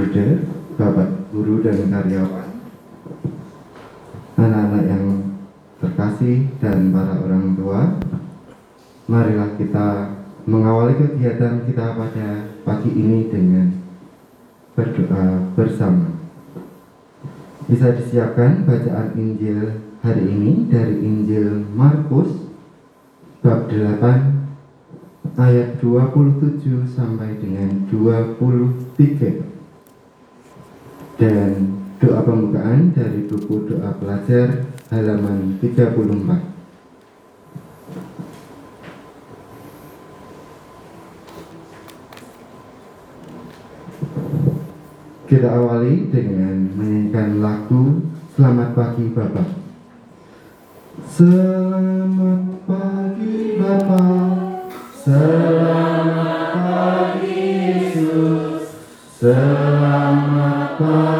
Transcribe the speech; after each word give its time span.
Bude, 0.00 0.48
Bapak 0.80 1.28
Guru 1.28 1.60
dan 1.60 1.92
karyawan, 1.92 2.48
anak-anak 4.40 4.84
yang 4.88 5.36
terkasih 5.76 6.48
dan 6.56 6.88
para 6.88 7.20
orang 7.20 7.52
tua, 7.52 8.00
marilah 9.04 9.60
kita 9.60 10.16
mengawali 10.48 10.96
kegiatan 10.96 11.68
kita 11.68 12.00
pada 12.00 12.48
pagi 12.64 12.96
ini 12.96 13.28
dengan 13.28 13.76
berdoa 14.72 15.52
bersama. 15.52 16.16
Bisa 17.68 17.92
disiapkan 17.92 18.64
bacaan 18.64 19.12
Injil 19.20 19.84
hari 20.00 20.24
ini 20.24 20.64
dari 20.72 20.96
Injil 20.96 21.60
Markus 21.76 22.48
bab 23.44 23.68
8 23.68 25.36
ayat 25.36 25.76
27 25.76 26.88
sampai 26.88 27.36
dengan 27.36 27.84
23 27.92 29.49
dan 31.20 31.76
doa 32.00 32.24
pembukaan 32.24 32.96
dari 32.96 33.28
buku 33.28 33.68
doa 33.68 33.92
pelajar 34.00 34.72
halaman 34.88 35.60
34 35.60 36.48
Kita 45.30 45.46
awali 45.46 46.10
dengan 46.10 46.74
menyanyikan 46.74 47.38
lagu 47.38 48.02
Selamat 48.34 48.74
Pagi 48.74 49.14
Bapak. 49.14 49.46
Selamat 51.06 52.42
pagi 52.66 53.60
Bapak. 53.60 54.74
Selamat 55.06 56.50
pagi 56.56 57.38
Yesus. 57.46 58.74
Selamat 59.22 60.80
pagi 60.82 61.19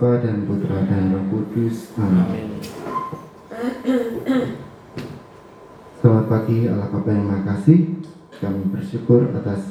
Bapa 0.00 0.24
dan 0.24 0.48
Putra 0.48 0.80
dan 0.88 1.12
Roh 1.12 1.28
Kudus. 1.28 1.92
Amin. 2.00 2.56
Selamat 6.00 6.24
pagi 6.24 6.64
Allah 6.72 6.88
Bapa 6.88 7.12
yang 7.12 7.28
Maha 7.28 7.44
Kasih. 7.44 8.00
Kami 8.40 8.72
bersyukur 8.72 9.28
atas 9.36 9.68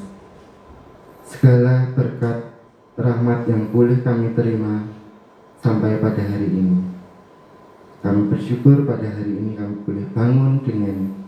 segala 1.26 1.90
berkat 1.98 2.46
rahmat 2.94 3.50
yang 3.50 3.74
boleh 3.74 4.06
kami 4.06 4.30
terima 4.38 4.86
sampai 5.66 5.98
pada 5.98 6.22
hari 6.22 6.46
ini. 6.46 6.78
Kami 7.98 8.30
bersyukur 8.30 8.86
pada 8.86 9.10
hari 9.10 9.34
ini 9.34 9.58
kami 9.58 9.82
boleh 9.82 10.06
bangun 10.14 10.62
dengan 10.62 11.26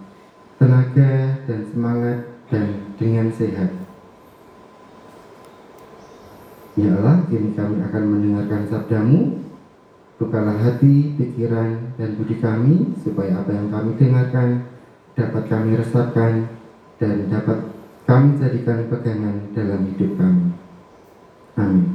tenaga 0.63 1.43
dan 1.51 1.61
semangat 1.75 2.19
dan 2.55 2.87
dengan 3.03 3.35
sehat. 3.35 3.75
Ya 6.73 6.89
Allah, 6.97 7.29
kini 7.29 7.53
kami 7.53 7.85
akan 7.85 8.03
mendengarkan 8.09 8.65
sabdamu. 8.73 9.45
Bukalah 10.17 10.57
hati, 10.57 11.19
pikiran, 11.19 11.99
dan 11.99 12.15
budi 12.17 12.39
kami 12.39 12.95
supaya 13.03 13.43
apa 13.43 13.51
yang 13.53 13.69
kami 13.69 13.99
dengarkan 13.99 14.71
dapat 15.13 15.45
kami 15.51 15.77
resapkan 15.77 16.49
dan 16.97 17.29
dapat 17.29 17.59
kami 18.09 18.39
jadikan 18.41 18.87
pegangan 18.89 19.37
dalam 19.53 19.81
hidup 19.93 20.15
kami. 20.17 20.47
Amin. 21.59 21.87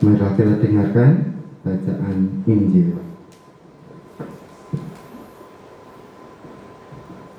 Marilah 0.00 0.32
kita 0.32 0.54
dengarkan 0.62 1.10
bacaan 1.60 2.18
Injil. 2.48 2.96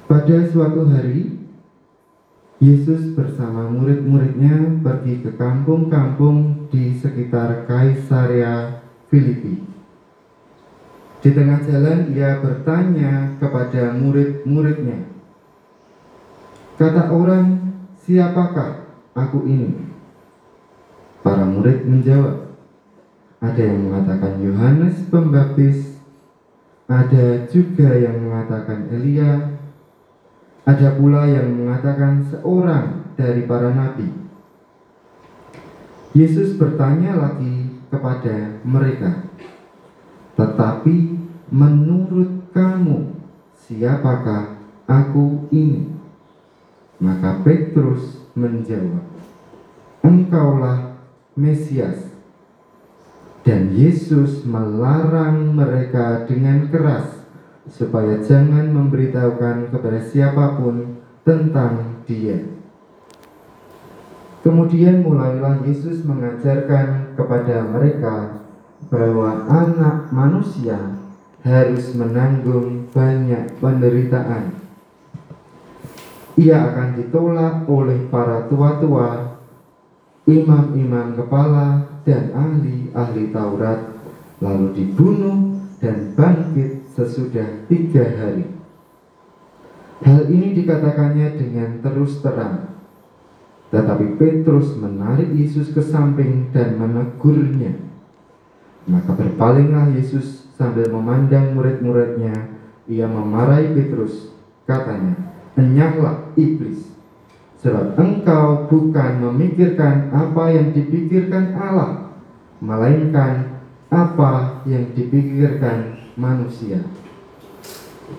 Pada 0.05 0.37
suatu 0.51 0.85
hari, 0.91 1.40
Yesus 2.61 3.17
bersama 3.17 3.65
murid-muridnya 3.73 4.85
pergi 4.85 5.25
ke 5.25 5.33
kampung-kampung 5.33 6.69
di 6.69 6.93
sekitar 6.93 7.65
Kaisarea 7.65 8.85
Filipi. 9.09 9.65
Di 11.25 11.29
tengah 11.33 11.65
jalan 11.65 12.13
ia 12.13 12.37
bertanya 12.37 13.33
kepada 13.41 13.97
murid-muridnya, 13.97 15.09
Kata 16.81 17.13
orang, 17.13 17.77
siapakah 18.01 18.89
aku 19.13 19.45
ini? 19.45 19.69
Para 21.21 21.45
murid 21.45 21.85
menjawab, 21.85 22.57
ada 23.37 23.61
yang 23.61 23.85
mengatakan 23.85 24.41
Yohanes 24.41 24.97
Pembaptis, 25.13 26.01
ada 26.89 27.45
juga 27.53 27.89
yang 27.93 28.17
mengatakan 28.25 28.89
Elia, 28.89 29.60
ada 30.61 30.93
pula 30.93 31.25
yang 31.25 31.57
mengatakan 31.57 32.21
seorang 32.29 33.17
dari 33.17 33.49
para 33.49 33.73
nabi. 33.73 34.05
Yesus 36.11 36.59
bertanya 36.59 37.17
lagi 37.17 37.81
kepada 37.89 38.61
mereka, 38.61 39.25
"Tetapi 40.37 40.95
menurut 41.49 42.51
kamu, 42.53 43.15
siapakah 43.57 44.59
aku 44.85 45.49
ini?" 45.49 45.97
Maka 47.01 47.41
Petrus 47.41 48.21
menjawab, 48.37 49.07
"Engkaulah 50.05 50.99
Mesias." 51.33 52.11
Dan 53.41 53.73
Yesus 53.73 54.45
melarang 54.45 55.57
mereka 55.57 56.29
dengan 56.29 56.69
keras 56.69 57.20
supaya 57.69 58.17
jangan 58.25 58.73
memberitahukan 58.73 59.69
kepada 59.69 59.99
siapa 60.01 60.57
pun 60.57 60.97
tentang 61.21 62.01
Dia. 62.09 62.41
Kemudian 64.41 65.05
mulailah 65.05 65.61
Yesus 65.61 66.01
mengajarkan 66.01 67.13
kepada 67.13 67.61
mereka 67.69 68.41
bahwa 68.89 69.45
Anak 69.45 70.09
Manusia 70.09 70.97
harus 71.45 71.93
menanggung 71.93 72.89
banyak 72.89 73.61
penderitaan. 73.61 74.57
Ia 76.41 76.73
akan 76.73 76.89
ditolak 76.97 77.69
oleh 77.69 78.09
para 78.09 78.49
tua-tua, 78.49 79.37
imam-imam 80.25 81.13
kepala, 81.13 81.85
dan 82.01 82.33
ahli-ahli 82.33 83.29
Taurat, 83.29 83.93
lalu 84.41 84.73
dibunuh 84.73 85.61
dan 85.77 86.17
bangkit 86.17 86.80
sesudah 86.95 87.65
tiga 87.71 88.03
hari. 88.19 88.45
Hal 90.01 90.27
ini 90.33 90.57
dikatakannya 90.57 91.37
dengan 91.37 91.69
terus 91.85 92.19
terang. 92.25 92.73
Tetapi 93.71 94.19
Petrus 94.19 94.75
menarik 94.75 95.31
Yesus 95.31 95.71
ke 95.71 95.79
samping 95.79 96.51
dan 96.51 96.75
menegurnya. 96.75 97.77
Maka 98.89 99.13
berpalinglah 99.15 99.93
Yesus 99.93 100.49
sambil 100.57 100.89
memandang 100.89 101.55
murid-muridnya. 101.55 102.51
Ia 102.89 103.07
memarahi 103.07 103.71
Petrus. 103.77 104.33
Katanya, 104.65 105.15
Enyahlah 105.55 106.33
iblis. 106.33 106.91
Sebab 107.61 107.93
engkau 107.93 108.65
bukan 108.73 109.21
memikirkan 109.21 110.09
apa 110.09 110.49
yang 110.49 110.73
dipikirkan 110.73 111.53
Allah, 111.53 112.09
melainkan 112.57 113.61
apa 113.93 114.65
yang 114.65 114.97
dipikirkan 114.97 116.00
manusia. 116.15 116.83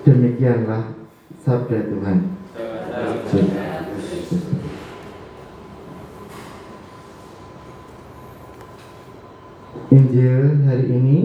Demikianlah 0.06 0.96
sabda 1.44 1.78
Tuhan. 1.90 2.18
Injil 9.92 10.64
hari 10.64 10.86
ini 10.88 11.18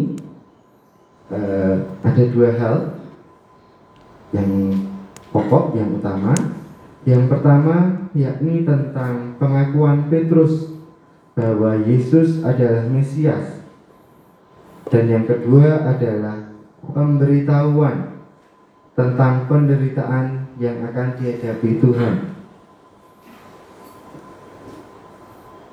eh, 1.31 1.75
ada 2.03 2.23
dua 2.35 2.49
hal 2.59 2.75
yang 4.35 4.75
pokok, 5.31 5.79
yang 5.79 5.95
utama. 5.95 6.35
Yang 7.07 7.23
pertama 7.31 7.75
yakni 8.11 8.67
tentang 8.67 9.39
pengakuan 9.39 10.11
Petrus 10.11 10.75
bahwa 11.31 11.79
Yesus 11.87 12.43
adalah 12.43 12.83
Mesias. 12.91 13.63
Dan 14.91 15.07
yang 15.07 15.23
kedua 15.23 15.87
adalah 15.87 16.47
pemberitahuan 16.91 18.23
tentang 18.97 19.45
penderitaan 19.45 20.51
yang 20.57 20.81
akan 20.89 21.17
dihadapi 21.17 21.77
Tuhan. 21.77 22.13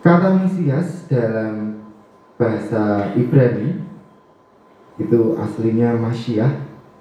Kata 0.05 0.37
Mesias 0.37 1.09
dalam 1.09 1.81
bahasa 2.37 3.15
Ibrani 3.17 3.81
itu 5.01 5.35
aslinya 5.41 5.97
Masyiah 5.97 6.53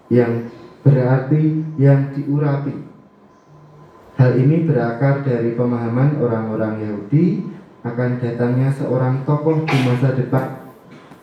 yang 0.07 0.47
berarti 0.87 1.61
yang 1.75 2.15
diurapi 2.15 2.93
Hal 4.13 4.37
ini 4.37 4.69
berakar 4.69 5.25
dari 5.25 5.57
pemahaman 5.57 6.21
orang-orang 6.21 6.85
Yahudi 6.85 7.49
akan 7.81 8.21
datangnya 8.21 8.69
seorang 8.69 9.25
tokoh 9.25 9.65
di 9.65 9.77
masa 9.89 10.13
depan 10.13 10.69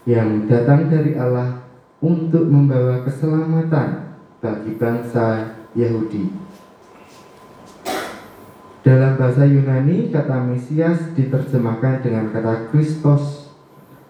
yang 0.04 0.50
datang 0.50 0.90
dari 0.90 1.14
Allah 1.14 1.69
untuk 2.00 2.48
membawa 2.48 3.04
keselamatan 3.04 4.16
bagi 4.40 4.72
bangsa 4.80 5.56
Yahudi. 5.76 6.32
Dalam 8.80 9.20
bahasa 9.20 9.44
Yunani, 9.44 10.08
kata 10.08 10.40
Mesias 10.48 11.12
diterjemahkan 11.12 12.00
dengan 12.00 12.32
kata 12.32 12.72
Kristos. 12.72 13.52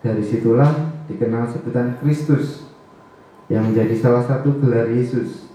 Dari 0.01 0.25
situlah 0.25 0.73
dikenal 1.11 1.51
sebutan 1.51 2.01
Kristus 2.01 2.65
yang 3.53 3.69
menjadi 3.69 3.93
salah 3.99 4.25
satu 4.25 4.57
gelar 4.63 4.89
Yesus 4.89 5.51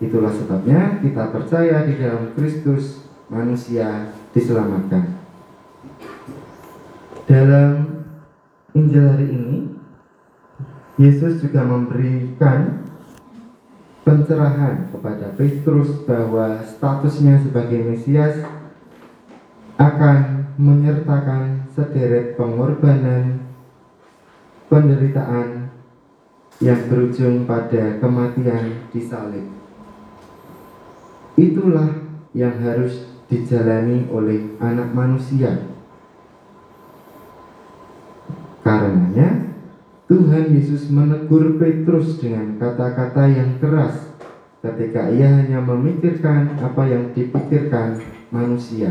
Itulah 0.00 0.32
sebabnya 0.32 0.96
kita 1.04 1.28
percaya 1.28 1.84
di 1.84 2.00
dalam 2.00 2.32
Kristus 2.32 3.04
manusia 3.28 4.08
diselamatkan. 4.32 5.20
Dalam 7.28 8.00
Injil 8.72 9.04
hari 9.04 9.28
ini, 9.28 9.69
Yesus 11.00 11.40
juga 11.40 11.64
memberikan 11.64 12.84
pencerahan 14.04 14.92
kepada 14.92 15.32
Petrus 15.32 16.04
bahwa 16.04 16.60
statusnya 16.60 17.40
sebagai 17.40 17.80
Mesias 17.88 18.44
akan 19.80 20.44
menyertakan 20.60 21.72
sederet 21.72 22.36
pengorbanan, 22.36 23.48
penderitaan 24.68 25.72
yang 26.60 26.80
berujung 26.92 27.48
pada 27.48 27.96
kematian 27.96 28.84
di 28.92 29.00
salib. 29.00 29.48
Itulah 31.40 31.96
yang 32.36 32.60
harus 32.60 33.08
dijalani 33.32 34.04
oleh 34.12 34.52
anak 34.60 34.92
manusia. 34.92 35.64
Karenanya, 38.60 39.49
Tuhan 40.10 40.50
Yesus 40.50 40.90
menegur 40.90 41.54
Petrus 41.54 42.18
dengan 42.18 42.58
kata-kata 42.58 43.30
yang 43.30 43.62
keras 43.62 44.10
ketika 44.58 45.06
ia 45.06 45.38
hanya 45.38 45.62
memikirkan 45.62 46.58
apa 46.58 46.82
yang 46.90 47.14
dipikirkan 47.14 48.02
manusia. 48.34 48.90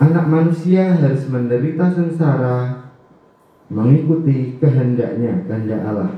Anak 0.00 0.32
manusia 0.32 0.96
harus 0.96 1.28
menderita 1.28 1.92
sengsara 1.92 2.88
mengikuti 3.68 4.56
kehendaknya, 4.56 5.44
kehendak 5.44 5.82
Allah. 5.84 6.12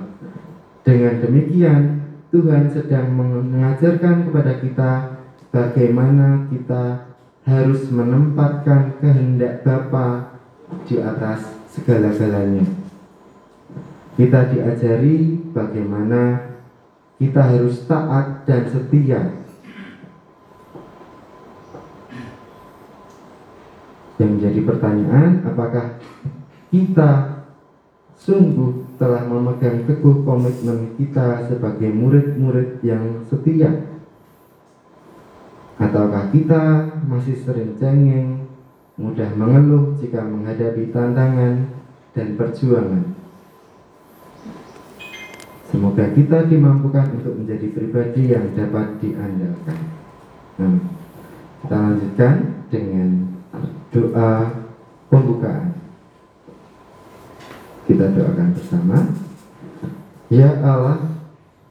Dengan 0.87 1.19
demikian, 1.19 1.83
Tuhan 2.31 2.71
sedang 2.71 3.11
mengajarkan 3.11 4.31
kepada 4.31 4.63
kita 4.63 4.91
bagaimana 5.51 6.47
kita 6.47 7.11
harus 7.43 7.91
menempatkan 7.91 9.03
kehendak 9.03 9.67
Bapa 9.67 10.39
di 10.87 11.03
atas 11.03 11.43
segala-galanya. 11.75 12.84
Kita 14.15 14.47
diajari 14.47 15.43
bagaimana 15.51 16.55
kita 17.19 17.43
harus 17.43 17.83
taat 17.91 18.47
dan 18.47 18.63
setia. 18.71 19.43
Yang 24.23 24.31
menjadi 24.39 24.61
pertanyaan, 24.63 25.43
apakah 25.43 25.99
kita 26.71 27.43
sungguh 28.15 28.95
telah 29.03 29.27
memegang 29.27 29.83
teguh 29.83 30.23
komitmen 30.23 30.95
kita 30.95 31.51
sebagai 31.51 31.91
murid-murid 31.91 32.79
yang 32.87 33.27
setia? 33.27 33.99
Ataukah 35.75 36.31
kita 36.31 36.87
masih 37.11 37.35
sering 37.35 37.75
cengeng, 37.83 38.47
mudah 38.95 39.35
mengeluh 39.35 39.99
jika 39.99 40.23
menghadapi 40.23 40.95
tantangan 40.95 41.67
dan 42.15 42.39
perjuangan? 42.39 43.14
Semoga 45.75 46.07
kita 46.15 46.47
dimampukan 46.47 47.19
untuk 47.19 47.35
menjadi 47.35 47.67
pribadi 47.75 48.31
yang 48.31 48.47
dapat 48.55 48.95
diandalkan. 49.03 49.79
Nah, 50.63 50.79
kita 51.67 51.75
lanjutkan 51.75 52.35
dengan 52.71 53.35
doa 53.91 54.55
pembukaan. 55.11 55.75
Kita 57.91 58.07
doakan 58.07 58.49
bersama. 58.55 59.19
Ya 60.31 60.63
Allah, 60.63 61.11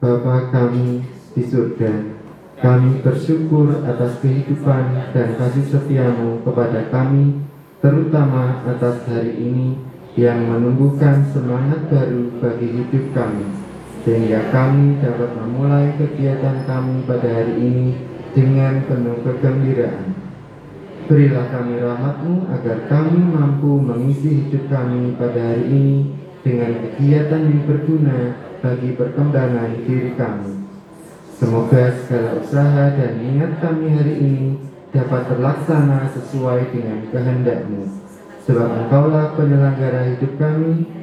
Bapa 0.04 0.52
kami 0.52 1.08
di 1.32 1.44
surga, 1.48 2.20
kami 2.60 3.00
bersyukur 3.08 3.88
atas 3.88 4.20
kehidupan 4.20 5.16
dan 5.16 5.40
kasih 5.40 5.64
setiamu 5.64 6.44
kepada 6.44 6.92
kami, 6.92 7.40
terutama 7.80 8.68
atas 8.68 9.08
hari 9.08 9.32
ini 9.32 9.80
yang 10.20 10.44
menumbuhkan 10.44 11.24
semangat 11.32 11.88
baru 11.88 12.36
bagi 12.44 12.68
hidup 12.68 13.16
kami, 13.16 13.63
sehingga 14.04 14.52
kami 14.52 15.00
dapat 15.00 15.32
memulai 15.40 15.96
kegiatan 15.96 16.68
kami 16.68 17.08
pada 17.08 17.28
hari 17.28 17.56
ini 17.56 17.88
dengan 18.36 18.84
penuh 18.84 19.24
kegembiraan. 19.24 20.12
Berilah 21.08 21.48
kami 21.52 21.84
rahmatmu 21.84 22.36
agar 22.52 22.78
kami 22.88 23.20
mampu 23.20 23.80
mengisi 23.80 24.44
hidup 24.44 24.72
kami 24.72 25.16
pada 25.16 25.40
hari 25.40 25.66
ini 25.68 25.98
dengan 26.44 26.72
kegiatan 26.80 27.42
yang 27.48 27.64
berguna 27.68 28.20
bagi 28.60 28.96
perkembangan 28.96 29.84
diri 29.88 30.16
kami. 30.16 30.64
Semoga 31.36 31.92
segala 32.04 32.40
usaha 32.40 32.84
dan 32.96 33.20
niat 33.20 33.60
kami 33.60 33.88
hari 33.92 34.16
ini 34.20 34.48
dapat 34.96 35.28
terlaksana 35.28 36.08
sesuai 36.12 36.72
dengan 36.72 37.04
kehendakmu. 37.12 37.84
Sebab 38.48 38.68
engkaulah 38.88 39.36
penyelenggara 39.40 40.16
hidup 40.16 40.36
kami 40.40 41.03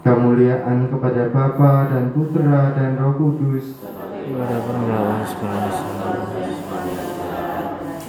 Kemuliaan 0.00 0.88
kepada 0.88 1.28
Bapa 1.28 1.92
dan 1.92 2.16
Putra 2.16 2.72
dan 2.72 2.96
Roh 2.96 3.12
Kudus. 3.20 3.76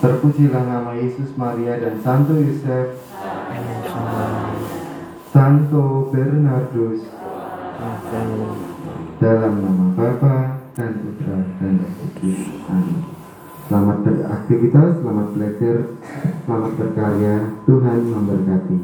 Terpujilah 0.01 0.63
nama 0.65 0.91
Yesus, 0.95 1.35
Maria, 1.35 1.77
dan 1.77 1.99
Santo 1.99 2.39
Yosef, 2.39 2.95
Santo 5.35 6.09
Bernardus, 6.09 7.05
dalam 9.19 9.53
nama 9.59 9.85
Bapa 9.93 10.35
dan 10.71 10.91
Putra 10.95 11.37
dan 11.59 11.73
Roh 11.75 11.91
Kudus. 11.99 12.39
Amin. 12.71 12.99
Selamat 13.71 14.03
beraktivitas, 14.03 14.99
selamat 14.99 15.27
belajar, 15.31 15.77
selamat 16.43 16.71
berkarya. 16.75 17.35
Tuhan 17.63 17.99
memberkati. 18.03 18.77